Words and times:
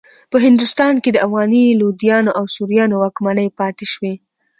په 0.31 0.37
هندوستان 0.45 0.93
کې 1.03 1.09
د 1.11 1.17
افغاني 1.27 1.63
لودیانو 1.79 2.31
او 2.39 2.45
سوریانو 2.55 2.95
واکمنۍ 3.03 3.47
پاتې 3.59 3.85
شوې. 3.93 4.13